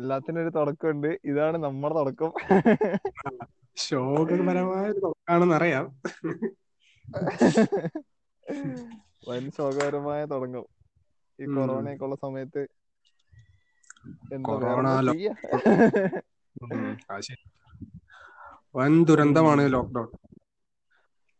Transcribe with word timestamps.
എല്ലാത്തിനും 0.00 0.42
ഒരു 0.42 0.48
തുടക്കമുണ്ട്. 0.48 1.18
ഇതാണ് 1.24 1.58
നമ്മുടെ 1.58 1.94
തുടക്കം. 1.94 2.32
ശോകപരമായ 3.76 4.90
ഒരു 4.90 4.98
തുടക്കമാണെന്ന് 4.98 5.54
അറിയാം. 5.54 6.02
വൻ 9.28 9.50
ശോകപരമായ 9.50 10.24
തുടങ്ങും 10.24 10.66
ഈ. 11.40 11.44
കൊറോണയൊക്കെ 11.44 12.04
ഉള്ള 12.04 12.14
സമയത്ത് 12.14 12.66
വൻ 18.76 19.04
ദുരന്തമാണ് 19.04 19.72
ലോക്ക്ഡൌൺ 19.72 20.08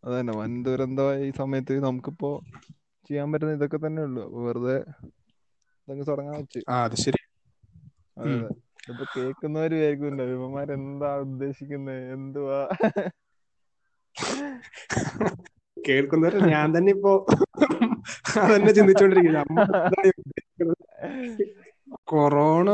അതന്നെ 0.04 0.32
വൻ 0.32 0.64
ദുരന്തമായ 0.64 1.24
ഈ 1.24 1.30
സമയത്ത് 1.30 1.80
നമുക്കിപ്പോ 1.80 2.40
ചെയ്യാൻ 3.08 3.32
പറ്റുന്ന 3.32 3.52
ഇതൊക്കെ 3.52 3.79
തന്നെ 3.86 4.02
ഉള്ളു. 4.02 4.22
വെറുതെ 4.46 4.84
തുടങ്ങാൻ 6.08 6.36
വെച്ച്. 6.36 6.70
ആ 6.70 6.84
അത് 6.84 6.97
ശരി. 6.97 7.30
ഇപ്പൊ 8.91 9.05
കേൾക്കുന്നവര് 9.15 9.74
വിചാരിക്കുന്നുണ്ട്? 9.74 10.73
എന്താ 10.79 11.10
ഉദ്ദേശിക്കുന്നത് 11.27 12.01
എന്തുവാ? 12.16 12.60
കേൾക്കുന്നവർ 15.77 16.34
ഞാൻ 16.55 16.66
തന്നെ 16.77 16.91
ഇപ്പോ 16.93 17.12
അതന്നെ 18.45 18.70
ഉദ്ദേശിക്കുന്നത്? 20.20 20.77
കൊറോണ 22.12 22.69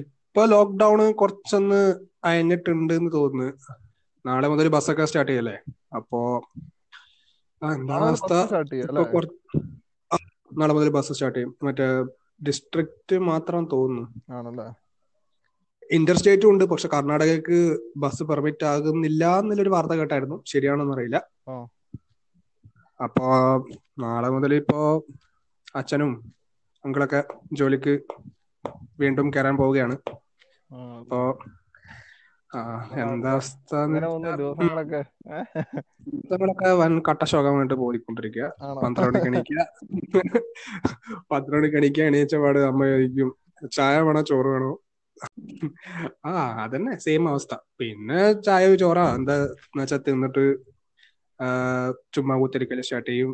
ഇപ്പൊ 0.00 0.42
ലോക്ക്ഡൌൺ 0.46 1.00
കുറച്ചൊന്ന് 1.12 1.80
അയഞ്ഞിട്ടുണ്ട് 2.24 2.92
എന്ന് 2.94 3.10
തോന്നുന്നു. 3.12 3.48
നാളെ 4.24 4.46
മുതൽ 4.48 4.68
ബസ്സൊക്കെ 4.74 5.04
സ്റ്റാർട്ട് 5.04 5.30
ചെയ്യല്ലേ? 5.32 5.56
അപ്പോ 5.96 6.20
എന്താ 7.62 7.72
എന്താണ് 7.78 8.04
അവസ്ഥ 8.08 8.32
നാളെ 10.58 10.72
മുതൽ 10.76 10.90
ബസ് 10.96 11.14
സ്റ്റാർട്ട് 11.16 11.38
ചെയ്യും. 11.38 11.52
മറ്റേ 11.66 11.86
ഡിസ്ട്രിക്റ്റ് 12.46 13.18
മാത്രം 13.18 13.68
തോന്നുന്നു. 13.72 14.08
ആണല്ലേ? 14.32 14.68
ഇന്റർ 15.90 16.16
സ്റ്റേറ്റും 16.16 16.50
ഉണ്ട്. 16.50 16.64
പക്ഷെ 16.64 16.88
കർണാടകക്ക് 16.88 17.58
ബസ് 17.96 18.22
പെർമിറ്റ് 18.22 18.64
ആകുന്നില്ല 18.64 19.38
എന്നുള്ളൊരു 19.38 19.68
വാർത്ത 19.68 19.92
കേട്ടായിരുന്നു. 19.92 20.42
ശരിയാണോന്ന് 20.46 20.94
അറിയില്ല. 20.94 21.18
അപ്പൊ 23.00 23.26
നാളെ 23.98 24.28
മുതൽ 24.28 24.54
ഇപ്പോ 24.54 24.80
അച്ഛനും 25.76 26.10
അങ്കിളൊക്കെ 26.84 27.24
ജോലിക്ക് 27.52 27.92
വീണ്ടും 29.00 29.30
കയറാൻ 29.30 29.56
പോവുകയാണ്. 29.56 29.96
അപ്പോ 31.00 31.18
എന്താ 33.02 33.32
അവസ്ഥ 33.34 33.72
ദിവസങ്ങളൊക്കെ. 34.38 35.00
വൻ 36.80 36.92
കട്ടശോകമായിട്ട് 37.08 37.76
പോയിക്കൊണ്ടിരിക്കുക 37.82 38.46
പന്ത്രണ്ട് 38.76 39.12
മണിക്ക് 39.14 39.28
എണീക്കുക 39.30 39.60
പന്ത്രണ്ട് 41.32 41.68
കണിക്ക 41.74 42.00
എണീച്ച 42.02 42.36
പാട് 42.36 42.60
അമ്മ 42.64 42.88
ചോദിക്കും 42.92 43.30
ചായ 43.72 43.94
വേണോ? 44.06 44.22
ചോറ് 44.30 44.48
വേണോ? 44.54 44.72
ആ 46.26 46.32
അതന്നെ 46.64 46.92
സെയിം 46.98 47.24
അവസ്ഥ. 47.28 47.50
പിന്നെ 47.80 48.18
ചായ 48.46 48.64
ചോറാ. 48.76 49.06
എന്താ 49.18 49.36
വെച്ചാ 49.78 49.98
തിന്നിട്ട് 50.06 50.44
ചുമ്മാ 52.14 52.34
കുത്തിരിക്കൽ 52.36 52.80
സ്റ്റാർട്ട് 52.82 53.10
ചെയ്യും. 53.10 53.32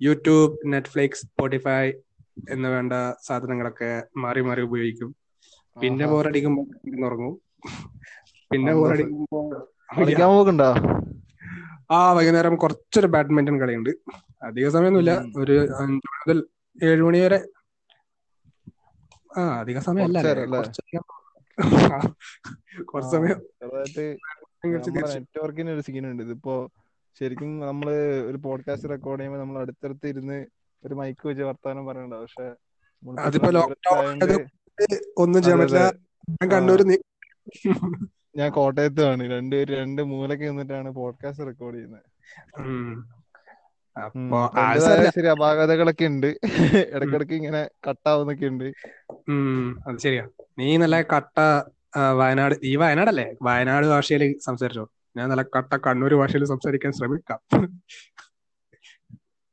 യൂട്യൂബ് 0.00 0.56
നെറ്റ്ഫ്ലിക്സ് 0.66 1.24
സ്പോട്ടിഫൈ 1.24 1.82
എന്ന് 2.52 2.68
വേണ്ട 2.68 2.92
സാധനങ്ങളൊക്കെ 3.26 3.90
മാറി 4.18 4.40
മാറി 4.40 4.62
ഉപയോഗിക്കും. 4.62 5.10
പിന്നെ. 5.76 6.04
ബോറടിക്കുമ്പോ 6.12 6.62
ഉറങ്ങും 7.06 7.34
പിന്നെ 8.52 8.72
കളിക്കാൻ 9.98 10.28
പോകണ്ടോ 10.34 10.68
ആ 11.94 11.98
വൈകുന്നേരം 12.16 12.54
കുറച്ചൊരു 12.62 13.08
ബാഡ്മിന്റൺ 13.14 13.56
കളിയുണ്ട്. 13.60 13.90
അധിക 14.42 14.66
സമയമൊന്നുമില്ല 14.74 15.12
ഒരു 15.42 15.56
അഞ്ചു 15.80 16.08
മുതൽ 16.12 16.38
ഏഴു 16.76 17.02
മണി 17.06 17.18
വരെ. 17.24 17.38
ആ 19.38 19.42
അധിക 19.60 19.78
സമയമല്ല 19.86 20.18
കുറച്ച് 22.92 23.10
സമയം. 23.14 23.38
നെറ്റ്വർക്കിന് 25.14 25.70
ഒരു 25.70 25.82
സീനുണ്ട് 25.86 26.22
ഇതിപ്പോ 26.22 26.54
ശരിക്കും 27.20 27.50
നമ്മൾ 27.60 27.88
ഒരു 28.28 28.38
പോഡ്കാസ്റ്റ് 28.44 28.90
റെക്കോർഡ് 28.90 29.20
ചെയ്യുമ്പോൾ 29.20 29.40
നമ്മൾ 29.42 29.58
അടുത്തടുത്ത് 29.62 30.06
ഇരുന്ന് 30.12 30.38
ഒരു 30.82 30.94
മൈക്ക് 31.00 31.24
വെച്ച് 31.28 31.42
വർത്താനം 31.48 31.84
പറയണ്ട. 31.86 32.14
പക്ഷെ 32.22 32.46
അതിപ്പോ 33.26 33.50
ലോക്ക്ഡൌൺ 33.56 34.22
ഒന്നും 35.22 35.40
ചെയ്യാൻ 35.42 35.58
പറ്റില്ല. 35.60 35.84
കണ്ണൂർ 36.54 36.82
ഞാൻ 38.36 38.50
കോട്ടയത്താണ് 38.50 39.22
രണ്ടുപേര് 39.30 39.72
രണ്ട് 39.78 40.02
മൂലക്ക് 40.02 40.44
നിന്നിട്ടാണ് 40.48 40.90
പോഡ്കാസ്റ്റ് 40.90 41.46
റെക്കോർഡ് 41.46 41.76
ചെയ്യുന്നത്. 41.76 42.06
ശരി 45.14 45.26
അപാകതകളൊക്കെ 45.26 46.04
ഉണ്ട്. 46.04 46.26
ഇടക്കിടക്ക് 46.94 47.32
ഇങ്ങനെ 47.32 47.68
കട്ടാവുന്നൊക്കെ 47.88 48.46
ഉണ്ട് 48.46 48.64
അത് 49.88 49.98
ശരിയാ. 49.98 50.24
നീ 50.58 50.76
നല്ല 50.76 51.02
കട്ട 51.02 51.38
വയനാട് 52.18 52.54
ഈ 52.64 52.76
വയനാടല്ലേ? 52.76 53.26
വയനാട് 53.42 53.86
ഭാഷയിൽ 53.86 54.22
സംസാരിച്ചോ? 54.44 54.84
ഞാൻ 55.16 55.28
നല്ല 55.28 55.42
കട്ട 55.56 55.76
കണ്ണൂർ 55.86 56.14
ഭാഷയിൽ 56.14 56.44
സംസാരിക്കാൻ 56.44 56.92
ശ്രമിക്കാം. 56.92 57.40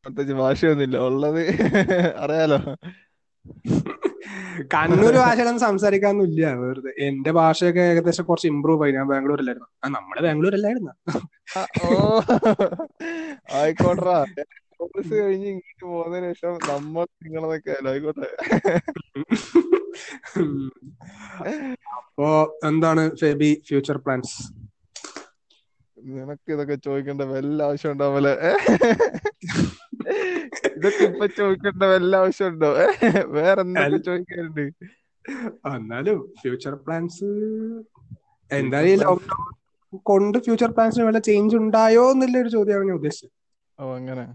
പ്രത്യേകിച്ച് 0.06 0.34
ഭാഷയൊന്നുമില്ല. 0.34 0.98
ഉള്ളത് 1.08 1.42
അറിയാലോ. 2.24 2.60
കണ്ണൂർ 4.76 5.14
ഭാഷയിലൊന്നും 5.14 5.60
സംസാരിക്കാനൊന്നുമില്ല. 5.60 6.54
വെറുതെ 6.54 6.92
എന്റെ 7.00 7.32
ഭാഷയൊക്കെ 7.32 7.80
ഏകദേശം 7.80 8.24
കുറച്ച് 8.24 8.48
ഇമ്പ്രൂവ് 8.48 8.84
ആയി. 8.84 8.92
ഞാൻ 8.92 9.08
ബാംഗ്ലൂരിലായിരുന്നു. 9.08 9.70
ആ 9.84 9.88
നമ്മൾ 9.88 10.22
ബാംഗ്ലൂർ 10.22 10.54
അല്ലായിരുന്നു 10.54 10.92
ഓ. 11.84 12.22
ആയിക്കോട്ടെടാ. 13.54 14.26
കോഴ്സ് 14.78 15.14
കഴിഞ്ഞ് 15.14 15.48
ഇങ്ങോട്ട് 15.48 15.86
പോകുന്നതിന് 15.86 16.34
ശേഷം 16.34 16.54
നമ്മൾ 16.70 17.06
നിങ്ങളതൊക്കെ 17.24 17.90
ആയിക്കോട്ടെ. 17.90 18.30
അപ്പോ 21.98 22.60
എന്താണ് 22.68 23.16
ഫേബി 23.16 23.64
ഫ്യൂച്ചർ 23.68 23.98
പ്ലാൻസ് 23.98 24.36
നിനക്ക് 26.10 26.52
ഇതൊക്കെ 26.54 26.76
ചോദിക്കേണ്ട 26.86 27.24
വല്ല 27.32 27.60
ആവശ്യം 27.64 27.92
ഉണ്ടോ 27.92 28.08
പോലെ 28.12 28.34
ഇതൊക്കെ 30.76 31.04
ഇപ്പൊ 31.04 31.26
ചോദിക്കേണ്ട 31.38 31.84
വല്ല 31.86 32.14
ആവശ്യം 32.16 32.48
ഉണ്ടോ? 32.48 32.70
വേറെ 33.38 33.62
എന്തൊക്കെ 33.62 34.00
ചോദിക്കാറുണ്ട് 34.08 34.64
എന്നാലും 35.72 36.20
ഫ്യൂച്ചർ 36.42 36.76
പ്ലാൻസ് 36.76 37.30
എന്തായാലും 38.52 39.04
ലോക്ക്ഡൌൺ 39.04 39.46
കൊണ്ട് 40.04 40.38
ഫ്യൂച്ചർ 40.38 40.70
പ്ലാൻസിന് 40.72 41.06
വല്ല 41.06 41.20
ചേഞ്ച് 41.28 41.56
ഉണ്ടായോ 41.58 42.12
എന്നുള്ള 42.12 42.38
ഒരു 42.38 42.50
ചോദ്യമാണ് 42.50 42.88
ഞാൻ 42.88 42.96
ഉദ്ദേശിച്ചത്. 42.96 43.34
ഓ 43.80 43.92
അങ്ങനെ. 43.96 44.26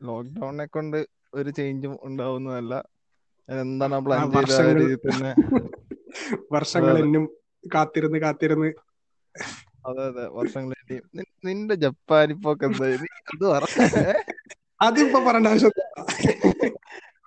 ലോക്ക്ഡൌണിനെ 0.00 0.66
കൊണ്ട് 0.66 0.98
ഒരു 1.34 1.50
ചേഞ്ചും 1.50 1.92
ഉണ്ടാവുന്നതല്ല. 2.02 2.74
എന്താണ് 3.48 3.98
പ്ലാൻ 4.06 4.24
ചെയ്തത് 4.48 4.80
ചെയ്ത 4.82 5.04
തന്നെ? 5.06 5.32
വർഷങ്ങൾ. 6.54 6.94
എന്നും 7.04 7.24
കാത്തിരുന്ന് 7.64 8.18
കാത്തിരുന്ന്. 8.18 8.70
അതെ 9.86 10.04
അതെ. 10.04 10.28
വർഷങ്ങളായിട്ട്. 10.28 10.96
നിന്റെ 11.44 11.74
എന്തായി 12.64 12.96
നീ 12.96 13.06
അത് 13.30 13.46
അതിപ്പോ 14.80 15.20
പറയേണ്ട 15.20 15.46
ആവശ്യം 15.46 15.70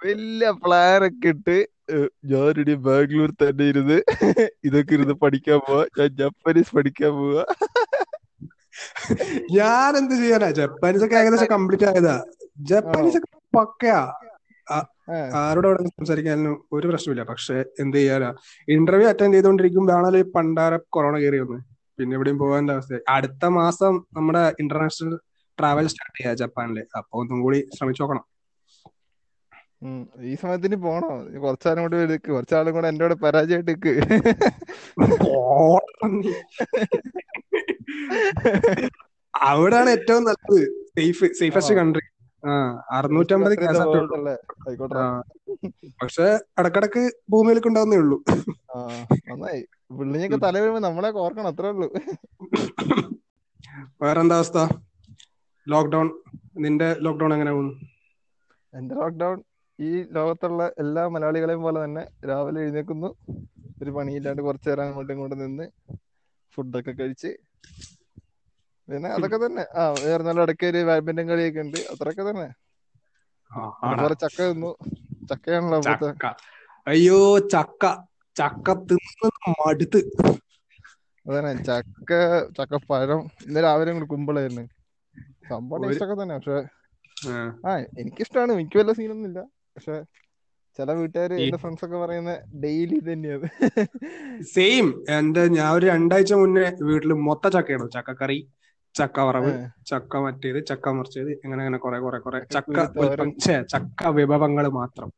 വലിയ 0.05 0.51
പ്ലാനൊക്കെ 0.51 1.27
ഇട്ട് 1.27 1.57
ഞാൻ 1.91 2.09
ഞാനിനി 2.25 2.73
ബാംഗ്ലൂർ 2.73 3.31
തന്നെ 3.31 3.63
ഇരുന്ന് 3.63 3.97
ഇതൊക്കെ 4.63 4.93
ഇരുന്ന് 4.93 5.13
പഠിക്കാൻ 5.13 5.59
പോവാ. 5.59 5.85
ഞാൻ 5.99 6.07
ജപ്പാനീസ് 6.07 6.75
പഠിക്കാൻ 6.75 7.11
പോവാ. 7.11 7.43
ഞാൻ 9.51 9.97
എന്ത് 9.97 10.15
ചെയ്യാനാ? 10.15 10.51
ജപ്പാനീസ് 10.51 11.05
ഒക്കെ 11.05 11.15
ഏകദേശം 11.15 11.45
കംപ്ലീറ്റ് 11.45 11.85
ആയതാ. 11.85 12.23
ജപ്പാനീസ് 12.57 13.17
ഒക്കെ 13.17 13.57
പക്കയാ. 13.57 14.13
ആ- 14.71 14.85
ഏ, 15.11 15.29
ആരോട് 15.33 15.67
അവിടെ 15.67 15.83
സംസാരിക്കാനും 15.83 16.65
ഒരു 16.71 16.87
പ്രശ്നമില്ല 16.87 17.23
പക്ഷെ 17.23 17.65
എന്ത് 17.79 17.97
ചെയ്യാനാ? 17.97 18.33
ഇന്റർവ്യൂ 18.69 19.09
അറ്റൻഡ് 19.09 19.33
ചെയ്തോണ്ടിരിക്കും 19.33 19.87
ഈ 20.17 20.21
പണ്ടാര 20.21 20.79
കൊറോണ 20.89 21.17
കയറി 21.17 21.37
വന്ന് 21.37 21.72
പിന്നെ 21.99 22.15
എവിടെയും 22.15 22.37
പോകാൻ 22.37 22.71
അവസ്ഥ. 22.71 22.99
അടുത്ത 23.09 23.53
മാസം 23.53 24.05
നമ്മുടെ 24.13 24.53
ഇന്റർനാഷണൽ 24.59 25.19
ട്രാവൽ 25.57 25.87
സ്റ്റാർട്ട് 25.87 26.19
ചെയ്യാ 26.19 26.33
ജപ്പാനിൽ. 26.33 26.85
അപ്പൊ 26.97 27.19
ഒന്നും 27.19 27.41
കൂടി 27.41 27.69
ശ്രമിച്ചു 27.75 28.03
നോക്കണം. 28.03 28.25
ഈ 30.23 30.35
സമയത്തിന് 30.35 30.77
പോണോ. 30.77 31.41
കുറച്ചാലും 31.41 31.81
കൂടി 31.81 31.97
എടുക്ക് 31.97 32.31
കുറച്ചാളും 32.31 32.73
കൂടെ 32.73 32.87
എന്റെ 32.87 33.05
കൂടെ 33.05 33.15
പരാജയമായിട്ട് 33.15 33.71
നിക്ക്. 33.71 33.99
അവിടാണ് 39.43 39.89
ഏറ്റവും 39.89 40.23
നല്ലത്. 40.23 40.85
സേഫ് 40.95 41.39
സേഫസ്റ്റ് 41.39 41.75
കൺട്രി 41.75 42.12
അറുന്നൂറ്റമ്പത് 42.91 43.53
പക്ഷെ 46.01 46.39
ഇടക്കിടക്ക് 46.59 47.11
ഭൂമിയിലേക്ക് 47.29 47.67
ഉണ്ടാവുന്നേ 47.67 47.97
ഉള്ളൂ. 47.97 48.23
നന്നായി. 49.31 49.61
പിള്ളിഞ്ഞൊക്കെ 49.97 50.37
തല 50.37 50.59
വരുമ്പോ 50.59 50.79
നമ്മളെ 50.79 51.11
ഓർക്കണം 51.11 51.47
അത്രേ 51.47 51.69
ഉള്ളൂ. 51.69 51.93
വേറെന്താ 54.01 54.35
അവസ്ഥ? 54.35 54.57
ലോക്ക്ഡൌൺ 55.69 56.21
നിന്റെ 56.57 56.95
ലോക്ക്ഡൌൺ 56.99 57.33
എങ്ങനെ 57.33 57.51
പോകുന്നു? 57.51 57.73
എന്റെ 58.73 58.95
ലോക്ക്ഡൌൺ 58.95 59.43
ഈ 59.79 60.03
ലോകത്തുള്ള 60.11 60.71
എല്ലാ 60.79 61.07
മലയാളികളെയും 61.07 61.61
പോലെ 61.61 61.83
തന്നെ 61.83 62.07
രാവിലെ 62.27 62.61
എഴുന്നേൽക്കുന്നു. 62.61 63.15
ഒരു 63.83 63.91
പണിയില്ലാണ്ട് 63.91 64.41
കുറച്ചു 64.41 64.69
നേരം 64.69 64.83
അങ്ങോട്ടും 64.83 65.13
ഇങ്ങോട്ടും 65.13 65.39
നിന്ന് 65.39 65.63
ഫുഡൊക്കെ 66.55 66.91
കഴിച്ച് 66.91 67.37
പിന്നെ 68.93 69.09
അതൊക്കെ 69.09 69.37
തന്നെ. 69.45 69.63
ആ 69.75 69.83
വേറെ 69.99 70.23
നല്ല 70.23 70.45
ഇടയ്ക്ക് 70.45 70.65
ഒരു 70.71 70.81
ബാഡ്മിന്റൺ 70.89 71.27
കളിയൊക്കെ 71.29 71.63
ഉണ്ട്. 71.65 71.79
അത്രയൊക്കെ 71.93 72.23
തന്നെ. 72.29 72.47
വേറെ. 73.91 74.15
ചക്ക 74.23 74.39
തിന്നു. 74.49 74.71
ചക്കയാണല്ലോ 75.29 75.79
അയ്യോ 76.87 77.21
ചക്ക. 77.53 77.83
ചക്ക 78.35 78.67
തിന്ന് 78.83 79.29
മടുത്ത്. 79.53 80.01
അതന്നെ. 81.25 81.51
ചക്ക 81.67 82.11
ചക്ക 82.57 82.79
പഴം 82.89 83.21
ഇന്ന് 83.43 83.59
രാവിലെ 83.65 83.93
കൂടി 83.93 84.07
കുമ്പളായിരുന്നു. 84.07 84.63
സംഭവം 85.49 85.87
ഇഷ്ടമൊക്കെ 85.87 86.15
തന്നെ. 86.21 86.35
പക്ഷെ 86.37 86.57
ആ. 87.27 87.71
എനിക്കിഷ്ടമാണ് 88.01 88.53
എനിക്ക് 88.55 88.77
വല്ല 88.79 88.93
സീനൊന്നും 88.93 89.29
ഇല്ല. 89.29 89.39
പക്ഷെ 89.75 89.95
ചില 90.79 90.91
വീട്ടുകാര് 90.99 91.35
എന്റെ 91.41 91.57
ഫ്രണ്ട്സ് 91.61 91.85
ഒക്കെ 91.87 91.97
പറയുന്ന 91.97 92.31
ഡെയിലി 92.63 92.99
തന്നെയാണ് 93.07 93.47
സെയിം 94.51 94.87
എന്റെ 95.15 95.43
ഞാൻ 95.55 95.69
ഒരു 95.73 95.85
രണ്ടാഴ്ച 95.85 96.33
മുന്നേ 96.33 96.65
വീട്ടിൽ 96.83 97.13
മൊത്ത 97.25 97.47
ചക്കയാണ് 97.55 97.87
ചക്കക്കറി 97.91 98.39
ചക്ക 98.95 99.19
വറവ് 99.19 99.51
ചക്ക 99.85 100.17
മറ്റേത് 100.17 100.59
ചക്ക 100.65 100.89
മുറിച്ചത് 100.89 101.31
ഇങ്ങനെ 101.35 101.61
അങ്ങനെ 101.61 101.77
കുറെ 101.77 101.99
കുറെ 101.99 102.19
കുറെ. 102.19 102.39
ചക്ക. 102.51 102.75
ചക്ക 103.71 104.09
വിഭവങ്ങൾ 104.17 104.67
മാത്രം. 104.71 105.09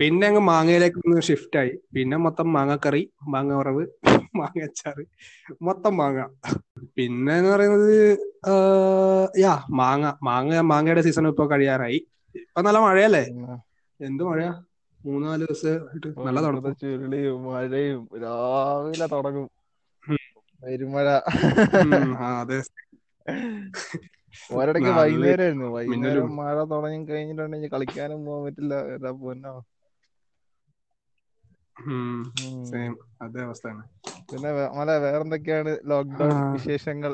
പിന്നെ 0.00 0.26
അങ്ങ് 0.26 0.40
മാങ്ങയിലേക്ക് 0.42 0.98
ഒന്ന് 1.00 1.20
ഷിഫ്റ്റ് 1.20 1.58
ആയി. 1.58 1.72
പിന്നെ 1.94 2.16
മൊത്തം 2.16 2.52
മാങ്ങക്കറി 2.52 3.02
മാങ്ങ 3.28 3.52
വറവ് 3.52 3.82
മാങ്ങ 4.36 4.62
അച്ചാറ് 4.62 5.04
മൊത്തം 5.60 5.94
മാങ്ങ. 5.96 6.20
പിന്നെ 6.96 7.38
എന്ന് 7.38 7.50
പറയുന്നത് 7.50 7.92
യാ 9.40 9.52
മാങ്ങ. 9.72 10.06
മാങ്ങ 10.22 10.60
മാങ്ങയുടെ 10.62 11.00
സീസൺ 11.00 11.28
ഇപ്പൊ 11.28 11.46
കഴിയാറായി. 11.46 11.98
ഇപ്പൊ 12.34 12.60
നല്ല 12.62 12.78
മഴയല്ലേ? 12.78 13.24
എന്ത് 14.00 14.22
മഴയാ? 14.24 14.52
മൂന്നാൽ 15.00 15.40
ദിവസമായിട്ട് 15.42 16.10
നല്ല 16.26 16.38
തുടങ്ങും 16.40 16.72
മഴയും 17.46 18.08
രാവിലെ 18.22 19.06
തുടങ്ങും. 19.06 19.48
പെരുമഴ. 20.62 21.06
അതെ. 22.30 22.58
ഒരിടയ്ക്ക് 24.50 24.92
വൈകുന്നേരമായിരുന്നു 24.98 25.68
വൈകുന്നേരം. 25.76 26.28
മഴ 26.38 26.56
തുടങ്ങി 26.72 27.08
കഴിഞ്ഞിട്ടുണ്ടെങ്കിൽ 27.08 27.72
കളിക്കാനും 27.72 28.24
പോകാൻ 28.26 28.44
പറ്റില്ല. 28.46 28.74
എന്താ 28.94 29.12
പൊന്നോ? 29.22 29.54
സെയിം 32.70 32.92
അതേ 33.22 33.42
അവസ്ഥയാണ്. 33.42 33.82
പിന്നെ 34.30 34.50
മല 34.78 34.90
വേറെന്തൊക്കെയാണ് 35.04 35.72
ലോക്ക്ഡൌൺ 35.90 36.34
വിശേഷങ്ങൾ? 36.52 37.12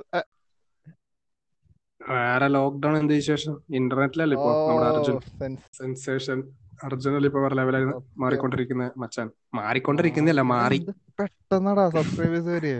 വേറെ 2.00 2.46
ലോക്ക്ഡൌൺ 2.48 2.94
എന്ത് 2.98 3.12
വിശേഷം? 3.12 3.54
ഇന്റർനെറ്റിലല്ലേ 3.74 4.36
ഇപ്പൊ 4.36 4.52
നമ്മുടെ 4.66 4.88
അർജുൻ. 4.88 5.18
സെൻസേഷൻ. 5.78 6.38
അർജുൻ 6.84 7.24
ഇപ്പൊ 7.26 7.40
വേറെ 7.40 7.54
ലെവലായി. 7.54 7.86
മാറിക്കൊണ്ടിരിക്കുന്ന. 8.18 8.90
മച്ചാൻ. 8.96 9.28
മാറിക്കൊണ്ടിരിക്കുന്നില്ല 9.54 10.42
മാറി. 10.54 10.80
പെട്ടെന്നടാ 11.18 11.84
സബ്സ്ക്രൈബേഴ്സ് 11.90 12.50
വരെ? 12.56 12.74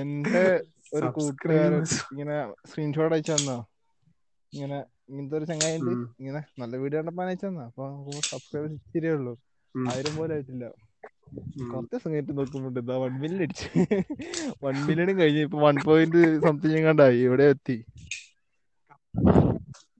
എന്റെ 0.00 0.44
ഒരു 0.92 1.06
കൂട്ടുകാരൻ. 1.16 1.84
ഇങ്ങനെ 2.12 2.36
സ്ക്രീൻഷോട്ട് 2.70 3.14
അയച്ചു 3.16 3.32
തന്നാ? 3.32 3.56
ഇങ്ങനെ 4.52 4.78
ഇങ്ങനത്തെ 5.10 5.36
ഒരു 5.38 5.46
ചങ്ങായിണ്ട് 5.50 5.90
ഇങ്ങനെ 6.20 6.40
നല്ല 6.60 6.76
വീഡിയോ 6.82 7.00
കണ്ടപ്പോ 7.00 7.24
അയച്ചു 7.24 7.46
തന്നാ? 7.46 7.66
അപ്പൊ 7.70 7.84
സബ്സ്ക്രൈബേഴ്സ് 8.30 8.76
ഇച്ചിരിയേ 8.78 9.14
ഉള്ളൂ. 9.18 9.34
ആയിരം 9.74 10.14
പോലും 10.16 10.34
ആയിട്ടില്ല. 10.34 10.64
കുറച്ച് 11.70 11.92
ദിവസം 11.92 12.10
കഴിഞ്ഞിട്ട് 12.10 12.36
നോക്കുമ്പോണ്ട് 12.38 12.80
ഇതാ 12.80 12.96
വൺ 12.96 13.12
മില്യൺ 13.22 13.42
അടിച്ചു. 13.42 13.68
വൺ 14.64 14.76
മില്യണും 14.88 15.16
കഴിഞ്ഞു 15.20 15.42
ഇപ്പൊ 15.46 15.58
വൺ 15.66 15.76
പോയിന്റ് 15.88 16.22
സംതിങ് 16.46 16.84
കണ്ടായി 16.88 17.20
ഇവിടെ 17.28 17.46
എത്തി. 17.54 17.76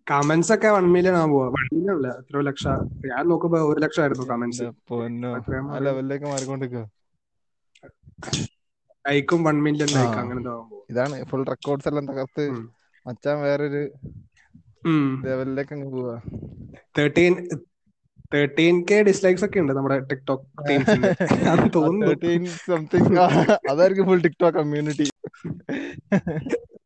കമന്റ്സ് 0.06 0.52
ഒക്കെ 0.54 0.68
വൺ 0.76 0.86
മില്യൺ 0.94 1.16
ആവുമോ? 1.16 1.34
പോവാ 1.34 1.48
വൺ 1.56 1.66
മില്യൺ 1.72 1.92
അല്ല. 1.96 2.08
എത്ര 2.20 2.40
ലക്ഷം? 2.48 2.78
ഞാൻ 3.10 3.24
നോക്കുമ്പോ 3.30 3.60
ഒരു 3.70 3.80
ലക്ഷം 3.84 4.02
ആയിരുന്നു 4.04 4.26
കമന്റ്സ് 4.32 4.66
ലെവലിലേക്ക് 5.86 6.26
മാറിക്കൊണ്ടിരിക്കുക 6.26 6.84
ലൈക്കും 9.04 9.40
വൺ 9.44 9.56
മില്യൺ 9.62 9.88
ലൈക്ക് 9.88 10.18
അങ്ങനെ 10.22 10.40
ഇതാണ് 10.90 11.16
ഫുൾ 11.24 11.44
റെക്കോർഡ്സ് 11.44 11.88
എല്ലാം 11.88 12.06
തകർത്ത്. 12.08 12.44
മച്ചാൻ 13.06 13.36
വേറൊരു 13.42 13.82
ലെവലിലേക്ക് 15.26 15.72
അങ്ങ് 15.74 15.88
പോവാ. 15.92 16.16
തേർട്ടീൻ 16.98 17.34
തേർട്ടീൻ 18.34 18.74
കെ 18.90 18.96
ഡിസ്ലൈക്സ് 19.02 19.44
ഒക്കെ 19.44 19.58
ഉണ്ട് 19.60 19.72
നമ്മുടെ 19.72 19.96
ടിക്ടോക്ക് 20.10 20.46
സംതിങ് 22.66 23.16
അതായിരിക്കും 23.70 24.06
ഫുൾ 24.06 24.20
ടിക്ടോക്ക് 24.20 24.58
കമ്മ്യൂണിറ്റി 24.58 25.06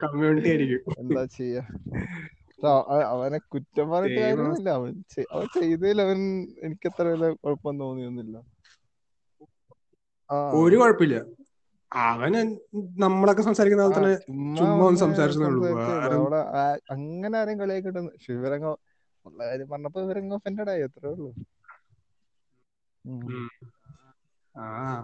കമ്മ്യൂണിറ്റി 0.05 0.49
ആയിരിക്കും. 0.49 0.95
എന്താ 0.99 1.25
ചെയ്യാ? 1.39 1.63
അവനെ 3.13 3.39
കുറ്റം 3.53 3.87
പറഞ്ഞിട്ട്. 3.91 4.21
കാര്യമൊന്നുമില്ല. 4.21 4.71
അവൻ 4.71 4.93
അവൻ 5.35 5.47
ചെയ്തതിൽ 5.61 5.99
അവൻ 6.03 6.19
എനിക്ക് 6.67 6.87
അത്ര 6.91 7.07
വലിയ 7.07 7.31
കുഴപ്പം 7.43 7.79
തോന്നിയൊന്നുമില്ല. 7.81 8.37
ഒരു 10.63 10.77
കുഴപ്പമില്ല. 10.77 11.17
അവന് 11.95 12.41
നമ്മളൊക്കെ 12.99 13.43
സംസാരിക്കുന്ന 13.43 13.85
പോലെ 13.85 13.97
തന്നെ 13.99 14.15
ചുമ്മാ 14.59 14.85
ഒന്ന് 14.87 15.01
സംസാരിച്ചേ 15.01 15.71
അങ്ങനെ 16.95 17.35
ആരെയും 17.39 17.61
കളിയാക്കിട്ട് 17.61 18.03
ശിവരംഗോ 18.21 18.73
കാര്യം 19.25 19.69
പറഞ്ഞപ്പോ 19.69 20.01
ഇവരങ്ങ് 20.03 20.35
ഒഫൻഡഡ് 20.35 20.71
ആയി 20.71 20.83
അത്രേ 20.83 21.11
ഉള്ളൂ 21.13 21.31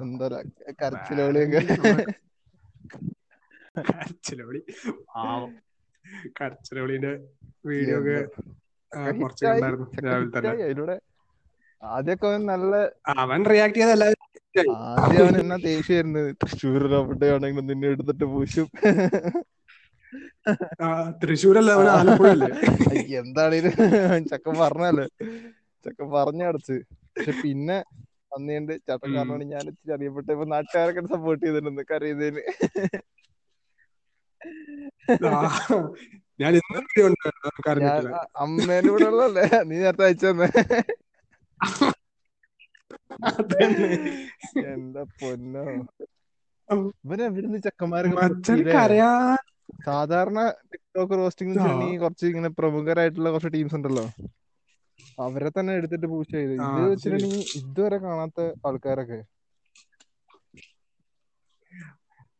എന്താ 0.02 0.26
കരച്ചിലോളിയൊക്കെ 0.80 1.60
കരച്ചിലോളി 3.90 4.60
പാവം 5.08 5.52
കരച്ചിലോളിന്റെ 6.38 7.12
വീഡിയോ 7.66 7.98
ഒക്കെ 8.00 8.18
കുറച്ച് 9.20 9.44
കണ്ടായിരുന്നു 9.46 9.88
രാവിലെ 10.06 10.30
തന്നെ 10.38 10.98
ആദ്യമൊക്കെ 11.82 12.26
അവൻ 12.30 12.42
നല്ല 12.52 12.72
അവൻ 13.24 13.40
റിയാക്ട് 13.52 13.78
ചെയ്ത 13.78 13.92
എല്ലാവരും 13.96 14.18
ആദ്യം 15.02 15.20
അവൻ 15.24 15.34
എന്നാ 15.42 15.56
ദേഷ്യമായിരുന്നു? 15.66 16.20
തൃശ്ശൂർ 16.40 16.82
റബ്ബിട്ടാണെങ്കിൽ 16.92 17.64
നിന്നെ 17.70 17.86
എടുത്തിട്ട് 17.94 18.26
പൂശും. 18.32 18.66
തൃശ്ശൂരല്ല 21.22 21.70
അവൻ 21.76 21.88
ആലപ്പുഴ 21.96 22.28
അല്ലേ 22.34 22.48
അയ്യ, 22.92 23.18
എന്താണ് 23.24 23.54
ഇത് 23.60 23.70
ചക്കൻ 24.30 24.54
പറഞ്ഞല്ലേ 24.62 25.06
ചക്കൻ 25.86 26.08
പറഞ്ഞടച്ച് 26.16 26.76
പക്ഷെ 27.14 27.34
പിന്നെ 27.42 27.78
വന്നിട്ട് 28.34 28.74
ചട്ടൻ. 28.88 29.08
കാരണമാണ് 29.16 29.44
ഞാൻ 29.54 29.64
ഇച്ചിരി 29.70 29.92
അറിയപ്പെട്ടെ. 29.96 30.30
ഇപ്പൊ 30.36 30.46
നാട്ടുകാരൊക്കെ 30.54 31.02
സപ്പോർട്ട് 31.14 31.42
ചെയ്തിട്ടുണ്ട് 31.46 31.82
കറിയതിന് 31.92 32.42
ഞാൻ 36.40 36.52
അമ്മേന്റെ 38.44 38.90
കൂടെ 38.94 39.06
ഉള്ളതല്ലേ? 39.12 39.46
നീ 39.68 39.76
നേരത്തെ 39.84 40.04
അയച്ചു 40.08 40.26
തന്നെ 40.30 40.48
എന്റെ 44.72 45.02
പൊന്നോ? 45.20 45.64
ഇവിടുന്ന് 46.68 47.58
ചെക്കന്മാരൊക്കെ 47.66 48.26
സാധാരണ 49.88 50.38
ടിക്ടോക്ക് 50.72 51.14
റോസ്റ്റിംഗ് 51.20 51.56
കുറച്ച് 52.02 52.26
ഇങ്ങനെ 52.30 52.50
പ്രമുഖരായിട്ടുള്ള 52.58 53.30
കുറച്ച് 53.34 53.50
ടീംസ് 53.56 53.76
ഉണ്ടല്ലോ. 53.78 54.04
അവരെ 55.24 55.50
തന്നെ 55.58 55.72
എടുത്തിട്ട് 55.78 56.06
പൂച്ച 56.06 56.32
ചെയ്ത്. 56.38 56.54
ഇത് 56.54 56.80
വെച്ചിട്ടുണ്ടെങ്കിൽ 56.90 57.42
ഇതുവരെ 57.60 57.98
കാണാത്ത 58.06 58.38
ആൾക്കാരൊക്കെ. 58.68 59.20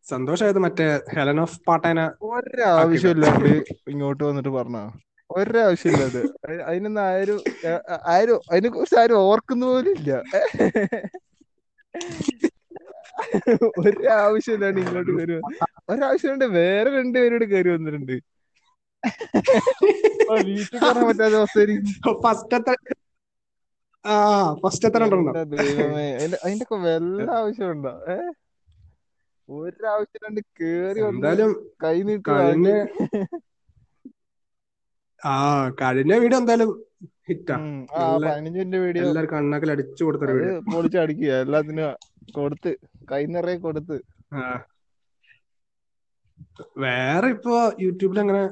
സന്തോഷായത് 0.07 0.61
മറ്റേ 0.65 0.87
ഹെലൻ 1.17 1.39
ഓഫ് 1.41 1.57
പാട്ടേന 1.69 2.01
ഒരാവശ്യമില്ലാണ്ട് 2.31 3.53
ഇങ്ങോട്ട് 3.93 4.23
വന്നിട്ട് 4.25 4.53
പറഞ്ഞ? 4.57 4.79
ഒരാവശ്യമില്ലാതെ. 5.31 6.21
അത് 6.45 6.63
അതിനൊന്നും 6.63 7.03
ആരും 7.03 7.41
ആരും 8.07 8.41
അതിനെ 8.51 8.69
കുറിച്ച് 8.69 8.97
ആരും 8.97 9.19
ഓർക്കുന്ന 9.19 9.67
പോലും 9.67 9.95
ഇല്ല. 9.97 10.23
ഒരാവശ്യമില്ലാണ്ട് 13.79 14.81
ഇങ്ങോട്ട് 14.81 15.11
കയറി 15.11 15.37
ഒരാവശ്യമുണ്ട് 15.89 16.45
വേറെ 16.45 16.91
രണ്ടുപേരോട് 16.91 17.45
കയറി 17.45 17.69
വന്നിട്ടുണ്ട്. 17.69 18.13
വീട്ടിൽ 20.45 20.79
കയറാൻ 20.79 21.07
പറ്റാത്ത 21.09 21.35
അവസ്ഥ 21.35 21.59
അതിന്റെ 26.43 26.65
ഒക്കെ 26.65 26.75
വല്ല 26.75 27.31
ആവശ്യമുണ്ടോ? 27.31 27.93
ഏ? 28.13 28.17
ഒരാവശ്യമില്ലാണ്ട് 29.49 30.41
കേറി 30.61 31.01
വന്നാലും 31.01 31.71
കൈ 31.85 32.03
നീട്ടി. 32.03 32.31
ആ 35.23 35.35
കഴിഞ്ഞ 35.81 36.13
വീഡിയോ 36.19 36.39
എന്തായാലും 36.39 36.71
ഹിറ്റാ. 37.29 37.57
എല്ലാവർക്കും 39.03 39.39
അടിച്ചു 39.71 40.03
കൊടുത്തൊരു 40.05 40.33
വീഡിയോ. 40.33 40.55
പൊളിച്ചടിക്കുക 40.69 41.33
എല്ലാത്തിനും 41.45 41.89
കൊടുത്ത്. 42.35 42.71
കൈ 43.13 43.23
നിറയെ 43.27 43.59
കൊടുത്ത്. 43.59 43.97
ആ. 44.33 44.43
വേറെ 46.79 47.29
ഇപ്പൊ 47.29 47.55
യൂട്യൂബിൽ 47.83 48.19
അങ്ങനെ 48.21 48.43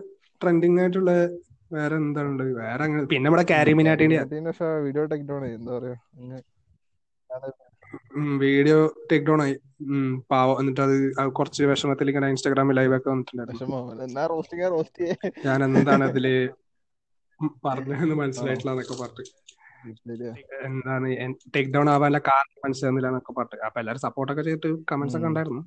ട്രെൻഡിങ് 0.41 0.81
ആയിട്ടുള്ള 0.81 1.13
വേറെ 1.73 1.97
എന്താണ് 1.97 2.45
വേറെ 2.61 2.83
അങ്ങനെ 2.85 3.03
പിന്നെ 3.07 3.27
നമ്മുടെ 3.27 3.45
കാരിമിനാട്ടിന്റെ 3.51 4.19
വീഡിയോ 4.87 5.05
എന്താ 5.51 5.73
പറയാ? 5.79 5.97
വീഡിയോ 8.39 8.79
ടേക്ക് 9.13 9.27
ഡൗൺ 9.27 9.43
ആയി. 9.43 9.55
പാവം. 10.31 10.61
എന്നിട്ട് 10.61 10.81
അത് 10.81 10.95
കുറച്ച് 11.33 11.63
വിഷമത്തിൽ 11.65 12.09
ഇങ്ങനെ 12.09 12.29
ഇൻസ്റ്റാഗ്രാമിൽ 12.29 12.77
ലൈവ് 12.77 12.97
ഒക്കെ 12.97 13.11
വന്നിട്ടുണ്ടായിരുന്നു. 13.11 13.59
ഞാൻ 15.45 15.65
എന്താണ് 15.65 16.05
അതിൽ 16.05 16.27
പറഞ്ഞതെന്ന് 17.65 18.15
മനസ്സിലായിട്ടില്ല 18.15 18.71
എന്നൊക്കെ 18.71 18.95
പറഞ്ഞു 19.03 19.25
എന്താണ് 20.67 21.09
ടേക്ക് 21.57 21.71
ഡൗൺ 21.71 21.91
ആവാനുള്ള 21.91 22.19
കാരണം 22.19 22.61
മനസ്സിലാകുന്നില്ല 22.65 23.09
എന്നൊക്കെ 23.09 23.33
പറഞ്ഞു 23.33 23.65
അപ്പൊ 23.67 23.81
എല്ലാരും 23.81 24.01
സപ്പോർട്ടൊക്കെ 24.01 24.43
ചെയ്തിട്ട് 24.43 24.71
കമന്റ്സ് 24.93 25.17
ഒക്കെ. 25.17 25.27
ഉണ്ടായിരുന്നു. 25.27 25.63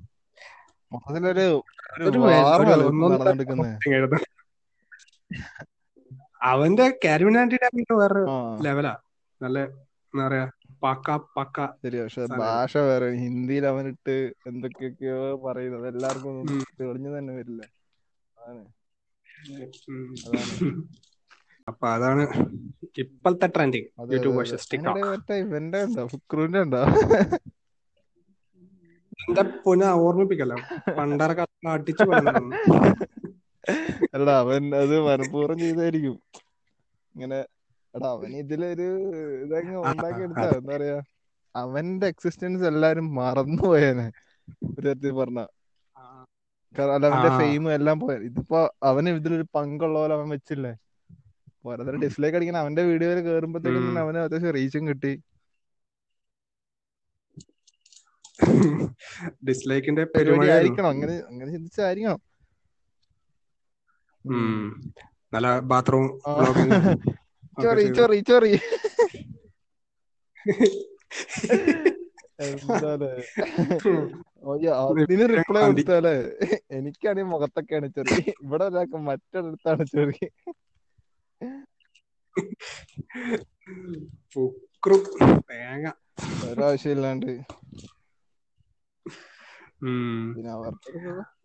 അവന്റെ 6.42 6.86
കാരിമിനാട്ടിന്റെ 7.04 7.68
വേറെ 7.94 8.22
ലെവലാ 8.62 8.92
നല്ല 9.40 9.58
എന്താ 10.14 10.26
പറയാ 10.26 10.46
പക്ക 10.82 11.06
പക്ക 11.36 11.58
ശരി 11.82 11.98
പക്ഷെ. 12.02 12.24
ഭാഷ 12.40 12.72
വേറെ. 12.88 13.08
ഹിന്ദിയിൽ 13.22 13.64
അവനിട്ട് 13.66 14.16
എന്തൊക്കെയൊക്കെയോ 14.46 15.18
പറയുന്നത്. 15.46 15.86
എല്ലാവർക്കും 15.92 16.36
തെളിഞ്ഞു 16.80 17.10
തന്നെ 17.18 17.32
വരില്ല. 17.38 17.62
അപ്പൊ 21.68 21.86
അതാണ് 21.88 22.22
ഇപ്പോഴത്തെ 22.98 23.48
ട്രെൻഡിങ് 23.56 23.88
യൂട്യൂബ് 24.12 24.38
ഇവന്റെ 25.42 25.80
ഉണ്ടോ 25.84 26.04
ഫുക്രുവിന്റെ 26.06 26.60
ഉണ്ടോ 26.60 26.82
എന്റെ 29.22 29.42
പുന 29.64 29.84
ഓർമ്മിപ്പിക്കല്ലോ. 30.04 30.56
പണ്ടറ 30.96 31.32
കഥ 31.32 31.46
അടിച്ചു 31.72 32.04
അല്ല 34.14 34.28
അവൻ 34.42 34.62
അത് 34.76 34.94
മനഃപൂർവം 35.06 35.58
ചെയ്തായിരിക്കും. 35.58 36.16
ഇങ്ങനെ 37.14 37.38
എടാ 37.94 38.10
അവൻ 38.10 38.30
ഇതിലൊരു 38.40 38.86
ഇതങ്ങ് 39.44 39.76
ആ, 39.82 39.90
ഉണ്ടാക്കി 39.90 40.20
എടുത്ത 40.26 40.42
അതെ. 40.42 40.56
എന്താ 40.56 40.72
പറയാ? 40.72 40.98
അവന്റെ 41.54 42.06
എക്സിസ്റ്റൻസ് 42.12 42.64
എല്ലാരും 42.64 43.06
മറന്നു 43.14 43.62
പോയേനെ 43.62 44.06
ഒരു 44.72 44.86
തരത്തിൽ 44.86 45.14
പറഞ്ഞ. 45.14 45.40
കാരണം 46.74 46.94
അല്ല 46.96 47.08
അവന്റെ. 47.08 47.30
ഫെയിമും 47.38 47.72
എല്ലാം 47.74 47.96
പോയ. 48.00 48.14
ഇതിപ്പോ 48.28 48.60
അവന് 48.82 49.10
ഇതിലൊരു 49.18 49.46
പങ്കുള്ള 49.56 49.96
പോലെ 49.98 50.14
അവൻ 50.14 50.28
വെച്ചില്ലേ? 50.34 50.72
ഓരോരുത്തർ 51.64 51.96
ഡിസ്ലൈക്ക് 52.04 52.36
അടിക്കണം 52.38 52.62
അവന്റെ 52.62 52.82
വീഡിയോയിൽ 52.90 53.20
കേറുമ്പോഴത്തേക്കും. 53.26 53.82
തന്നെ 53.82 54.00
അവന് 54.00 54.20
അത്യാവശ്യം 54.24 54.54
റീച്ചും 54.56 54.84
കിട്ടി. 54.88 55.12
ഡിസ്ലൈക്കിന്റെ 59.48 60.04
പരിപാടി 60.14 60.54
ആയിരിക്കണം. 60.54 60.90
അങ്ങനെ 60.94 61.14
അങ്ങനെ 61.28 61.50
ചിന്തിച്ചായിരിക്കണം. 61.54 62.20
ഉം. 64.24 64.60
നല്ല 65.32 65.48
ബാത്റൂം 65.70 66.06
curi, 67.60 68.52
എന്താലേ 72.44 73.10
ഓയ്യ, 74.50 74.68
അതിന് 75.02 75.24
റിപ്ലൈ 75.32 75.60
കൊടുത്താലേ 75.66 76.14
എനിക്കാണെങ്കിൽ 76.76 77.30
മുഖത്തൊക്കെയാണ് 77.32 77.88
ചെറി 77.96 78.16
ഇവിടെ 78.44 78.64
ഒരാൾക്ക് 78.70 78.98
മറ്റൊരിടത്താണ് 79.08 79.84
ചെറി 79.94 80.18
തേങ്ങ. 85.50 85.86
ഒരാവശ്യമില്ലാണ്ട്. 86.48 87.32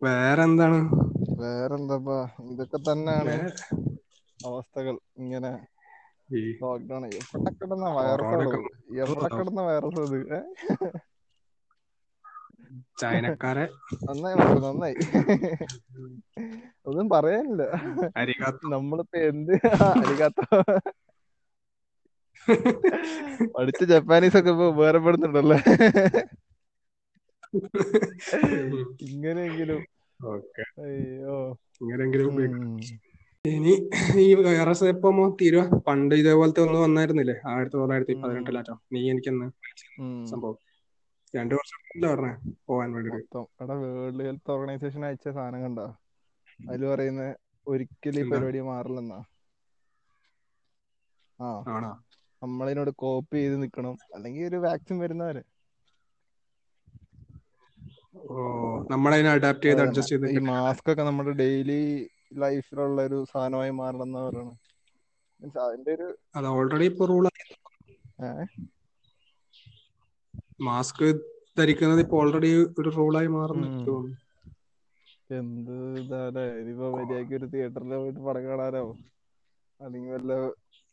വേറെന്താണ്? 0.04 0.78
വേറെന്താപ്പാ? 1.42 2.18
ഇതൊക്കെ 2.52 2.78
തന്നെയാണ് 2.88 3.36
അവസ്ഥകൾ. 4.40 4.96
ഇങ്ങനെ 5.22 5.52
ലോക്ക്ഡൌൺ. 6.32 7.06
എവിടെ 7.06 7.50
കിടന്ന 7.50 7.88
വൈറസ് 7.88 8.34
എവിടെ 8.98 9.28
കിടന്ന 9.28 9.60
വൈറസ് 9.60 9.98
അത്? 9.98 10.42
ചൈനക്കാരെ 13.00 13.68
നന്നായി 14.04 14.34
നന്നായി. 14.34 14.94
ഒന്നും 16.86 17.08
പറയാനില്ല. 17.08 17.62
നമ്മളിപ്പോ 18.68 19.18
എന്ത്? 19.18 19.52
അരികാത്ത? 19.82 20.62
പഠിച്ച 23.58 23.84
ജപ്പാനീസ് 23.84 24.36
ഒക്കെ 24.36 24.50
ഇപ്പൊ 24.50 24.64
ഉപകാരപ്പെടുന്നുണ്ടല്ലേ. 24.64 25.56
ഇങ്ങനെയെങ്കിലും. 29.00 29.86
അയ്യോ. 30.84 31.58
ഉം. 32.30 32.76
ഇനി 33.48 33.90
ഈ 34.16 34.34
വൈറസ് 34.34 34.84
എപ്പോ 34.84 35.36
തീരുവ. 35.40 35.78
പണ്ട് 35.86 36.14
ഇതേപോലത്തെ 36.14 36.60
ഒന്ന് 36.60 36.78
വന്നായിരുന്നില്ലേ? 36.78 37.34
ആയിരത്തി 37.46 37.76
തൊള്ളായിരത്തി. 37.76 38.14
പതിനെട്ടിലാറ്റോ 38.14 38.80
നീ 38.92 39.10
എനിക്കെന്ന് 39.10 39.50
സംഭവം. 40.26 40.56
രണ്ടു 41.36 41.54
വർഷം 41.54 42.14
പറഞ്ഞ 42.14 42.36
പോവാൻ 42.66 42.92
വേണ്ടി 42.92 43.10
വേൾഡ് 43.72 44.24
ഹെൽത്ത് 44.24 44.50
ഓർഗനൈസേഷൻ 44.50 45.04
അയച്ച 45.04 45.28
സാധനം 45.28 45.62
കണ്ടോ? 45.62 45.96
അതിൽ 46.68 46.86
പറയുന്ന 46.86 47.34
ഒരിക്കലും 47.66 48.26
ഈ 48.26 48.30
പരിപാടി 48.30 48.60
മാറില്ലെന്നാ. 48.60 49.24
ആ. 51.40 51.64
ആണോ? 51.68 52.02
നമ്മളിതിനോട് 52.42 52.90
കോപ്പി 52.90 53.36
ചെയ്ത് 53.36 53.62
നിക്കണം. 53.62 53.98
അല്ലെങ്കിൽ 54.14 54.44
ഒരു 54.44 54.56
വാക്സിൻ 54.56 54.98
വരുന്നവരെ. 54.98 55.42
ഓ 58.16 58.36
നമ്മളതിനെ 58.90 59.30
അഡാപ്റ്റ് 59.30 59.64
ചെയ്ത് 59.64 59.80
അഡ്ജസ്റ്റ് 59.80 60.16
അഡ്ജസ്റ്റ് 60.16 60.30
ഈ 60.30 60.34
ചെയ്ത് 60.34 60.44
മാസ്ക് 60.44 60.92
ഒക്കെ 60.92 61.02
നമ്മുടെ 61.02 61.30
ഡെയിലി 61.30 62.10
ലൈഫിലുള്ള 62.30 62.98
ഒരു 63.02 63.18
സാധനമായി 63.30 63.72
മാറണമെന്ന് 63.78 64.20
പറയുന്നത് 64.20 64.56
മീൻസ് 65.40 65.60
അതിന്റെ 65.64 65.92
ഒരു 65.92 66.08
അത് 66.36 66.46
ഓൾറെഡി 66.52 66.86
ഇപ്പൊ 66.90 67.04
റൂൾ? 67.10 67.24
മാസ്ക് 70.60 71.04
ധരിക്കുന്നത് 71.58 72.02
ഇപ്പൊ 72.04 72.16
ഓൾറെഡി 72.20 72.50
ഒരു 72.78 72.90
റൂളായി 72.96 73.30
മാറുന്നു. 73.32 73.68
എന്ത് 75.30 75.72
ഇതാലേ 76.00 76.44
ഇനിയിപ്പോ 76.60 76.88
മര്യാദയ്ക്ക് 76.94 77.34
ഒരു 77.38 77.48
തിയേറ്ററിൽ 77.52 77.92
പോയിട്ട് 77.96 78.20
പടം 78.26 78.44
കാണാനോ? 78.48 78.84
അല്ലെങ്കിൽ 79.80 80.12
വല്ല 80.14 80.32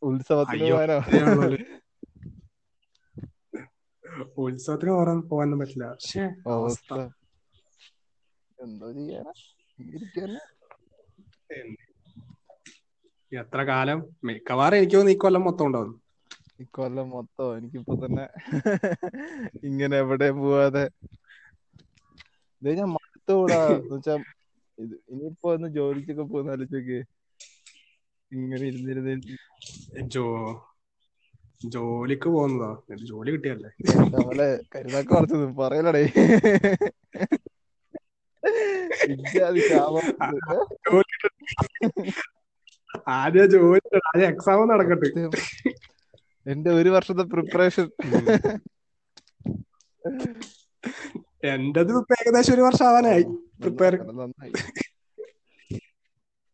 ഉത്സവത്തിന് 0.01 0.65
പോകാനോ? 0.65 0.99
ഉത്സവത്തിന് 4.43 4.91
പോകാൻ 4.91 5.19
പോകാനൊന്നും 5.29 5.61
പറ്റില്ല. 5.61 5.85
എന്തോ 8.57 8.87
ചെയ്യാനാ? 8.97 9.33
ഇരിക്കന്നെ 9.79 10.41
എത്ര 13.31 13.59
കാലം? 13.67 13.99
മിക്കവാറും 14.27 14.79
എനിക്ക് 14.79 14.95
തോന്നുന്നു 14.95 15.15
ഈ 15.15 15.23
കൊല്ലം 15.23 15.45
മൊത്തം 15.45 15.67
ഉണ്ടാവും. 15.67 15.93
ഇക്കൊല്ലം 16.63 17.07
മൊത്തം. 17.09 17.49
എനിക്കിപ്പോ 17.57 17.95
തന്നെ 18.01 18.25
ഇങ്ങനെ 19.67 19.95
എവിടെ 20.03 20.29
പോവാതെ. 20.33 20.85
ഞാൻ 22.61 22.89
മടുത്തുകൂടാ 22.93 23.59
എന്നുവെച്ചാ 23.75 24.15
ഇത് 24.77 24.95
ഇനിയിപ്പോ 25.11 25.49
ഒന്ന് 25.53 25.67
ജോലിക്കൊക്കെ 25.75 26.25
പോകുന്ന 26.25 26.55
ആലോചിച്ചോക്ക്. 26.55 26.99
ഇങ്ങനെ 28.31 28.63
ഇരുന്നിരുന്ന് 28.67 29.13
ജോ 30.09 30.23
ജോലിക്ക് 31.71 32.29
പോകുന്നതാ. 32.29 32.69
ജോലി 33.05 33.31
കിട്ടിയല്ലേ 33.33 33.71
നമ്മളെ 34.13 34.45
കരുതാക്ക 34.73 35.09
കുറച്ചത് 35.09 35.45
പറയലടേ. 35.59 36.03
ആദ്യം 43.09 43.51
ജോലി 43.51 43.79
ആദ്യം 44.07 44.27
എക്സാം 44.27 44.67
നടക്കട്ടെ. 44.67 45.09
എന്റെ 46.45 46.69
ഒരു 46.71 46.89
വർഷത്തെ 46.89 47.23
പ്രിപ്പറേഷൻ 47.23 47.85
എന്റത് 51.43 51.97
ഇപ്പൊ 51.97 52.15
ഏകദേശം 52.21 52.53
ഒരു 52.53 52.61
വർഷം 52.61 52.85
ആവാനായി. 52.87 53.23
പ്രിപ്പയർ 53.61 53.95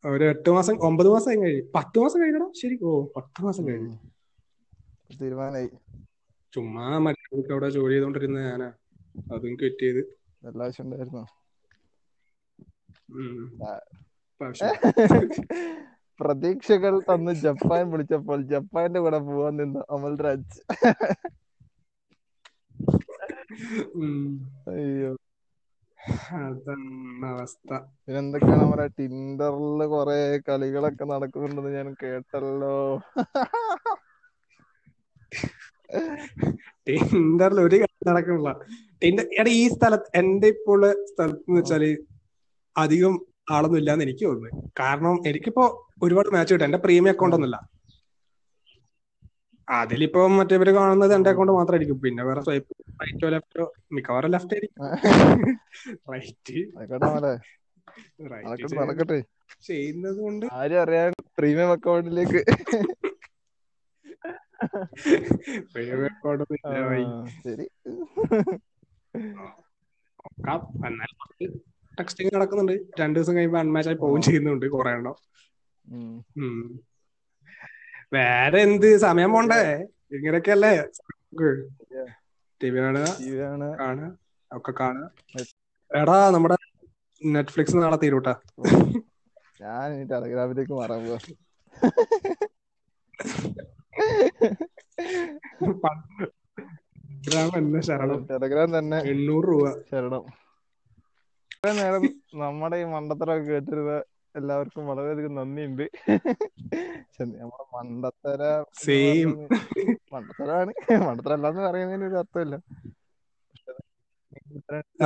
ഒരു 0.03 0.23
എട്ട് 0.23 0.49
മാസം 0.49 0.77
ഒമ്പത് 0.81 1.09
മാസം 1.09 1.31
കഴിഞ്ഞു 1.31 1.71
പത്ത് 1.75 1.99
മാസം 1.99 2.21
കഴിഞ്ഞടാ. 2.21 2.51
ശരി 2.61 2.79
ഓ 2.83 3.05
പത്ത് 3.15 3.41
മാസം 3.41 3.67
കഴിഞ്ഞു. 3.67 3.95
തീരുമാനായി. 5.21 5.69
ചുമ്മാ 6.53 6.97
മറ്റേ 6.97 7.51
അവിടെ 7.51 7.69
ജോലി 7.69 7.93
ചെയ്തോണ്ടിരുന്ന 7.93 8.39
ഞാനാ. 8.39 8.69
അതും 9.33 9.55
ക്വിറ്റ് 9.55 9.79
ചെയ്ത്. 9.79 10.01
എല്ലാ 10.47 10.65
ആവശ്യം 10.65 10.85
ഉണ്ടായിരുന്നോ 10.85 11.21
ഉം. 11.21 11.25
ആ. 11.25 11.25
ഇപ്പൊ 11.25 11.25
ആവശ്യം. 11.25 13.00
പ്രതീക്ഷകൾ 16.19 16.93
തന്ന് 17.09 17.31
ജപ്പാൻ 17.43 17.83
വിളിച്ചപ്പോൾ 17.91 18.41
ജപ്പാന്റെ 18.51 18.99
കൂടെ 18.99 19.19
പോവാൻ 19.27 19.55
നിന്ന് 19.55 19.81
അമൽ 19.89 20.13
രാജ്. 20.21 20.59
അയ്യോ. 24.71 25.11
അവസ്ഥ. 27.29 27.69
പിന്നെന്തൊക്കെയാണ് 28.03 28.61
നമ്മുടെ 28.61 28.85
ടിൻഡറിൽ 28.97 29.81
കൊറേ 29.93 30.17
കളികളൊക്കെ 30.47 31.05
നടക്കുന്നുണ്ടെന്ന് 31.05 31.71
ഞാൻ 31.77 31.87
കേട്ടല്ലോ. 32.01 32.75
ടിൻഡറിൽ 36.87 37.59
ഒരു 37.61 37.77
കളി 37.81 38.09
നടക്കുന്നില്ല. 38.09 38.51
ടിൻഡർ 39.01 39.25
എടാ 39.39 39.51
ഈ 39.59 39.65
സ്ഥലത്ത് 39.75 40.09
എന്റെ 40.15 40.47
ഇപ്പോൾ 40.55 40.81
സ്ഥലത്ത് 41.11 41.43
എന്ന് 41.47 41.59
വെച്ചാൽ 41.59 41.83
അധികം 42.77 43.25
ആളൊന്നും 43.51 43.77
ഇല്ലാന്ന് 43.77 44.03
എനിക്ക് 44.03 44.25
തോന്നുന്നു. 44.25 44.69
കാരണം 44.79 45.27
എനിക്കിപ്പോ 45.27 45.89
ഒരുപാട് 46.03 46.29
മാച്ച് 46.29 46.53
കിട്ടും. 46.53 46.65
എന്റെ 46.65 46.77
പ്രീമിയം 46.77 47.13
അക്കൗണ്ട് 47.13 47.35
ഒന്നുമില്ല. 47.35 47.71
അതിലിപ്പോ 49.69 50.27
മറ്റേവര് 50.27 50.71
കാണുന്നത് 50.71 51.13
എന്റെ 51.13 51.29
അക്കൗണ്ട് 51.29 51.51
മാത്രമായിരിക്കും. 51.51 52.01
പിന്നെ 52.01 52.23
വേറെ 52.23 52.41
സ്വൈപ്പ് 52.41 53.01
റൈറ്റോ 53.01 53.29
ലെഫ്റ്റോ 53.29 53.73
മിക്കവാറും 53.91 54.31
ലെഫ്റ്റ് 54.31 54.53
ആയിരിക്കും. 54.53 54.85
റൈറ്റ് 56.13 56.61
ചെയ്യുന്നത് 59.67 60.17
കൊണ്ട് 60.19 60.45
ആരും 60.51 60.81
അറിയാൻ 60.81 61.13
പ്രീമിയം 61.37 61.71
അക്കൗണ്ടിലേക്ക് 61.71 62.41
പ്രീമിയം 65.73 66.05
അക്കൗണ്ട്. 66.05 66.43
ശരി. 67.43 67.67
എന്നാലും 70.85 71.17
ടെക്സ്റ്റിംഗ് 71.99 72.35
നടക്കുന്നുണ്ട്. 72.35 72.73
രണ്ടു 72.99 73.19
ദിവസം 73.19 73.35
കഴിയുമ്പോ 73.35 73.59
അൺമാച്ച് 73.59 73.89
ആയി 73.89 73.97
പോവുകയും 73.97 74.21
ചെയ്യുന്നുണ്ട് 74.21 74.65
കുറെ 74.65 74.91
എണ്ണം. 74.91 75.15
വേറെ 78.13 78.59
എന്ത് 78.61 78.97
സമയം 78.97 79.31
പോണ്ടേ? 79.31 79.61
ഇങ്ങനെയൊക്കെയല്ലേ? 80.11 80.73
അല്ലേ 81.81 82.05
വി 82.73 82.79
കാണുക 82.79 83.05
ടി 83.19 83.29
വി 83.31 83.37
കാണുക 83.39 84.17
ഒക്കെ 84.51 84.71
കാണുക. 84.79 85.05
എടാ 85.91 86.29
നമ്മുടെ 86.29 86.57
നെറ്റ്ഫ്ലിക്സ് 87.21 87.77
നാളെ 87.77 87.97
തീരൂട്ടാ. 87.97 88.33
ഞാൻ 89.61 90.07
ടെലഗ്രാമിലേക്ക് 90.07 90.71
മാറാൻ 90.71 91.01
പോവാ. 91.05 91.19
ശരണം. 97.87 98.27
ടെലഗ്രാം 98.31 98.77
തന്നെ 98.77 98.97
എണ്ണൂറ് 99.01 99.47
രൂപ. 99.49 99.65
ശരണം. 99.91 100.23
ഇത്രയും 101.63 101.79
നേരം 101.79 102.03
നമ്മുടെ 102.41 102.77
ഈ 102.81 102.85
മണ്ടത്തരമൊക്കെ 102.91 103.47
കേട്ടിരുന്ന 103.47 103.95
എല്ലാവർക്കും 104.35 104.87
വളരെയധികം 104.91 105.33
നന്ദിയുണ്ട്. 105.39 105.83
നമ്മുടെ 107.41 107.65
മണ്ടത്തര 107.75 108.41
സെയിം 108.83 109.29
മണ്ടത്തരമാണ് 109.33 109.51
മണ്ടത്തരാണ്. 110.13 110.71
മണ്ടത്തരം 111.05 111.35
അല്ലാന്ന് 111.35 111.61
പറയുന്നതിന് 111.67 112.05
ഒരു 112.09 112.17
അർത്ഥമില്ല. 112.21 112.55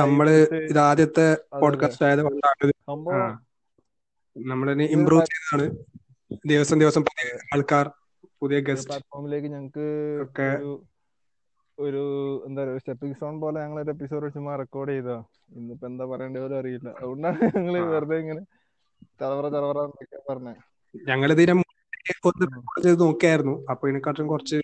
നമ്മൾ 0.00 0.28
ഇത് 0.70 0.80
ആദ്യത്തെ 0.86 1.26
പോഡ്കാസ്റ്റ് 1.62 2.06
ആയത് 2.08 2.22
കൊണ്ടാണ് 2.28 2.70
നമ്മളിനി 4.36 4.86
ഇമ്പ്രൂവ് 4.96 5.28
ചെയ്തതാണ്. 5.32 5.68
ദിവസം 6.54 6.78
ദിവസം 6.84 7.04
ആൾക്കാർ 7.54 7.86
പുതിയ 8.42 8.60
ഗസ്റ്റ് 8.70 8.90
പ്ലാറ്റ്ഫോമിലേക്ക് 8.90 9.50
ഞങ്ങൾക്ക് 9.56 9.86
ഒരു 11.78 12.02
എന്താ 12.46 12.60
പറയുക 12.62 12.80
സ്റ്റെപ്പിംഗ് 12.82 13.16
സോൺ 13.20 13.34
പോലെ 13.42 13.58
ഞങ്ങൾ 13.64 13.78
ഒരു 13.82 13.90
എപ്പിസോഡ് 13.94 14.32
ചുമ്മാ 14.34 14.52
റെക്കോർഡ് 14.60 14.92
ചെയ്തോ. 14.94 15.16
ഇന്നിപ്പോ 15.58 15.86
എന്താ 15.90 16.04
പറയേണ്ടി 16.12 16.38
പോലും 16.42 16.58
അറിയില്ല. 16.60 16.88
അതുകൊണ്ടാണ് 17.00 17.38
ഞങ്ങൾ 17.56 17.74
വെറുതെ 17.94 18.18
ഇങ്ങനെ 18.22 18.42
ചറവറ 19.20 19.46
ചറവറ 19.54 19.78
എന്നൊക്കെ 19.88 20.20
പറഞ്ഞേ. 20.30 20.54
ഞങ്ങൾ 20.94 21.28
ഇതിനെ 21.34 21.54
ചെയ്ത് 22.84 23.00
നോക്കിയായിരുന്നു. 23.04 23.54
അപ്പൊ 23.72 23.84
ഇതിനെക്കാട്ടും 23.88 24.28
കുറച്ച് 24.32 24.58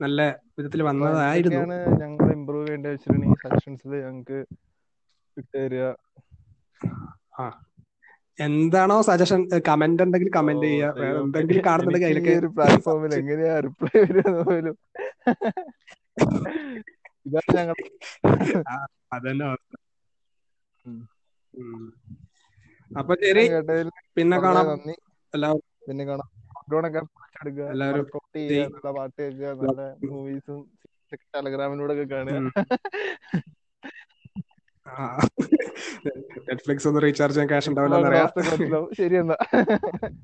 നല്ല 0.00 0.20
വിധത്തിൽ 0.58 0.80
വന്നതായിരുന്നു. 0.88 1.62
ഞങ്ങൾ 2.02 2.26
ഇമ്പ്രൂവ് 2.36 2.66
ചെയ്യേണ്ട 2.66 2.86
വെച്ചിട്ടുണ്ടെങ്കിൽ 2.92 3.40
സജഷൻസിൽ 3.44 3.92
ഞങ്ങൾക്ക് 4.06 4.38
ഇട്ടുതരിക 5.36 5.84
എന്താണോ 8.38 8.96
സജഷൻ 9.08 9.40
കമന്റ് 9.68 10.02
ഉണ്ടെങ്കിൽ 10.04 10.30
കമന്റ് 10.36 10.66
ചെയ്യുക. 10.66 10.92
വേറെ 11.00 11.18
എന്തെങ്കിലും 11.22 11.64
കാണുന്നുണ്ടെങ്കിൽ 11.66 12.08
അതിലൊക്കെ 12.10 12.34
ഒരു 12.42 12.48
പ്ലാറ്റ്ഫോമിൽ 12.56 13.12
എങ്ങനെയാ 13.20 13.54
റിപ്ലൈ 13.66 13.92
വരിക 14.04 14.30
പോലും. 14.48 14.76
ഇതാണ് 17.26 17.52
ഞങ്ങൾ 17.58 17.76
അതന്നെ. 19.12 19.48
അപ്പൊ 22.90 23.14
ശരി 23.22 23.44
പിന്നെ 24.16 24.36
കാണാം. 24.44 24.68
എല്ലാവരും 25.34 25.64
പിന്നെ 25.86 26.04
കാണാം. 26.04 26.28
എല്ലാവരും 27.68 28.06
നല്ല 28.66 28.90
പാട്ട് 28.96 29.18
കേൾക്കുക 29.18 29.50
നല്ല 29.60 29.78
മൂവീസും 30.06 30.60
ടെലഗ്രാമിലൂടെ 31.34 31.94
ഒക്കെ 31.96 32.06
കാണുക. 32.10 32.38
നെറ്റ്ഫ്ലിക്സ് 36.46 36.86
ഒന്ന് 36.90 37.02
റീചാർജ് 37.04 37.36
ചെയ്യാൻ 37.36 37.50
ക്യാഷ് 37.50 37.70
ഉണ്ടാവില്ല 37.72 37.98
ശരി 38.98 39.16
എന്നാ. 39.16 39.36